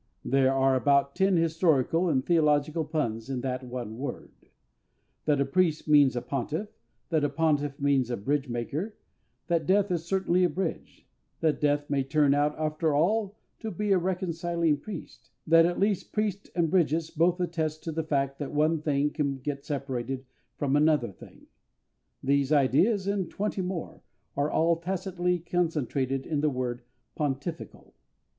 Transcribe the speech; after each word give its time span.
There 0.25 0.51
are 0.51 0.75
about 0.75 1.13
ten 1.15 1.37
historical 1.37 2.09
and 2.09 2.25
theological 2.25 2.83
puns 2.83 3.29
in 3.29 3.41
that 3.41 3.61
one 3.63 3.99
word. 3.99 4.31
That 5.25 5.39
a 5.39 5.45
priest 5.45 5.87
means 5.87 6.15
a 6.15 6.23
pontiff, 6.23 6.69
that 7.09 7.23
a 7.23 7.29
pontiff 7.29 7.79
means 7.79 8.09
a 8.09 8.17
bridge 8.17 8.49
maker, 8.49 8.97
that 9.45 9.67
death 9.67 9.91
is 9.91 10.03
certainly 10.03 10.43
a 10.43 10.49
bridge, 10.49 11.07
that 11.41 11.61
death 11.61 11.87
may 11.87 12.03
turn 12.03 12.33
out 12.33 12.57
after 12.57 12.95
all 12.95 13.35
to 13.59 13.69
be 13.69 13.91
a 13.91 13.99
reconciling 13.99 14.77
priest, 14.77 15.29
that 15.45 15.67
at 15.67 15.79
least 15.79 16.13
priest 16.13 16.49
and 16.55 16.71
bridges 16.71 17.11
both 17.11 17.39
attest 17.39 17.83
to 17.83 17.91
the 17.91 18.01
fact 18.01 18.39
that 18.39 18.51
one 18.51 18.81
thing 18.81 19.11
can 19.11 19.37
get 19.37 19.63
separated 19.63 20.25
from 20.57 20.75
another 20.75 21.11
thing 21.11 21.45
these 22.23 22.51
ideas, 22.51 23.05
and 23.05 23.29
twenty 23.29 23.61
more, 23.61 24.01
are 24.35 24.49
all 24.49 24.77
tacitly 24.77 25.37
concentrated 25.37 26.25
in 26.25 26.41
the 26.41 26.49
word 26.49 26.81
"Pontifical." 27.13 27.93